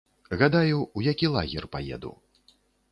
Гадаю, 0.41 0.79
у 1.01 1.05
які 1.09 1.31
лагер 1.37 1.71
паеду. 1.77 2.15